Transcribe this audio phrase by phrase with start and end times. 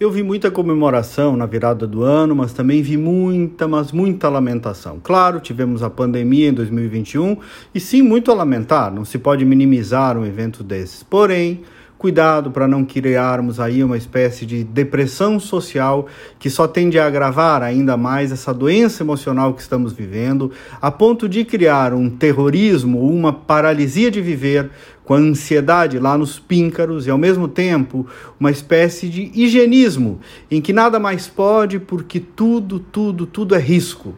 [0.00, 5.00] Eu vi muita comemoração na virada do ano, mas também vi muita, mas muita lamentação.
[5.02, 7.36] Claro, tivemos a pandemia em 2021
[7.74, 11.02] e sim, muito a lamentar, não se pode minimizar um evento desses.
[11.02, 11.62] Porém,
[11.98, 16.06] cuidado para não criarmos aí uma espécie de depressão social
[16.38, 21.28] que só tende a agravar ainda mais essa doença emocional que estamos vivendo, a ponto
[21.28, 24.70] de criar um terrorismo, uma paralisia de viver
[25.04, 28.06] com a ansiedade lá nos píncaros e ao mesmo tempo
[28.38, 30.20] uma espécie de higienismo
[30.50, 34.14] em que nada mais pode porque tudo, tudo, tudo é risco.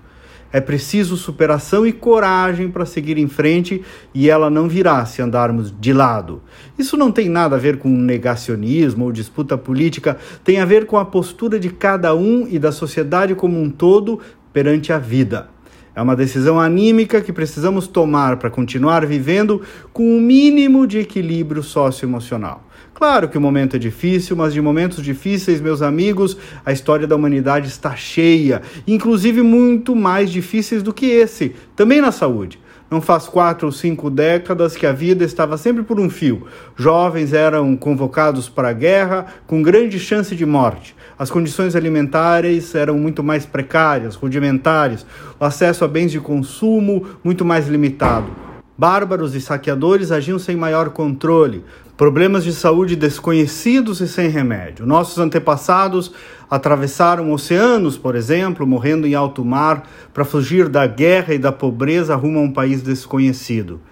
[0.53, 3.83] É preciso superação e coragem para seguir em frente
[4.13, 6.43] e ela não virá se andarmos de lado.
[6.77, 10.97] Isso não tem nada a ver com negacionismo ou disputa política, tem a ver com
[10.97, 14.19] a postura de cada um e da sociedade como um todo
[14.53, 15.49] perante a vida.
[15.95, 19.61] É uma decisão anímica que precisamos tomar para continuar vivendo
[19.93, 22.65] com o um mínimo de equilíbrio socioemocional.
[23.01, 26.37] Claro que o momento é difícil, mas de momentos difíceis, meus amigos,
[26.67, 32.13] a história da humanidade está cheia, inclusive muito mais difíceis do que esse, também na
[32.13, 32.61] saúde.
[32.91, 36.47] Não faz quatro ou cinco décadas que a vida estava sempre por um fio.
[36.77, 40.95] Jovens eram convocados para a guerra com grande chance de morte.
[41.19, 45.07] As condições alimentares eram muito mais precárias, rudimentares,
[45.41, 48.40] o acesso a bens de consumo muito mais limitado.
[48.81, 51.63] Bárbaros e saqueadores agiam sem maior controle.
[51.99, 54.87] Problemas de saúde desconhecidos e sem remédio.
[54.87, 56.11] Nossos antepassados
[56.49, 62.17] atravessaram oceanos, por exemplo, morrendo em alto mar para fugir da guerra e da pobreza
[62.17, 63.83] rumo a um país desconhecido.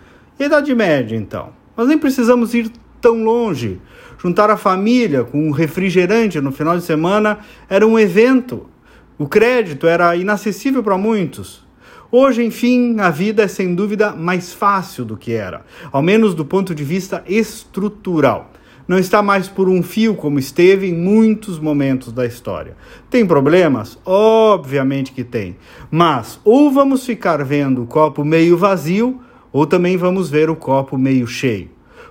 [0.41, 1.50] E a Idade Média, então?
[1.77, 3.78] Mas nem precisamos ir tão longe.
[4.17, 8.70] Juntar a família com um refrigerante no final de semana era um evento.
[9.19, 11.67] O crédito era inacessível para muitos.
[12.11, 16.42] Hoje, enfim, a vida é sem dúvida mais fácil do que era, ao menos do
[16.42, 18.51] ponto de vista estrutural.
[18.89, 22.75] Não está mais por um fio como esteve em muitos momentos da história.
[23.11, 23.98] Tem problemas?
[24.06, 25.59] Obviamente que tem.
[25.91, 29.20] Mas ou vamos ficar vendo o copo meio vazio,
[29.53, 31.68] ou também vamos ver o copo meio cheio.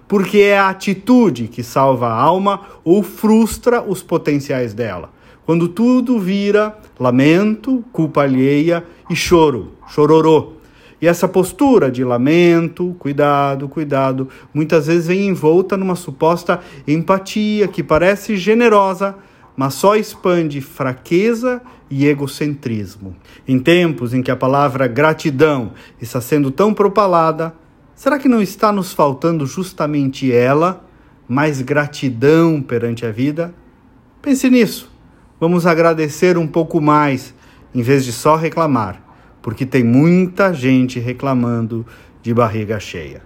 [0.08, 6.20] Porque é a atitude que salva a alma ou frustra os potenciais dela quando tudo
[6.20, 10.54] vira lamento, culpa alheia e choro, chororô.
[11.00, 17.84] E essa postura de lamento, cuidado, cuidado, muitas vezes vem envolta numa suposta empatia que
[17.84, 19.16] parece generosa,
[19.56, 23.16] mas só expande fraqueza e egocentrismo.
[23.48, 27.54] Em tempos em que a palavra gratidão está sendo tão propalada,
[27.96, 30.84] será que não está nos faltando justamente ela,
[31.28, 33.54] mais gratidão perante a vida?
[34.20, 34.97] Pense nisso.
[35.40, 37.34] Vamos agradecer um pouco mais,
[37.74, 39.02] em vez de só reclamar,
[39.42, 41.86] porque tem muita gente reclamando
[42.24, 43.22] de barriga cheia.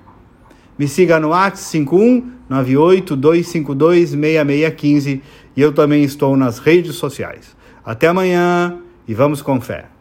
[0.78, 1.86] Me siga no WhatsApp
[2.50, 5.22] 51982526615
[5.56, 7.56] e eu também estou nas redes sociais.
[7.86, 9.92] Até amanhã e vamos com fé.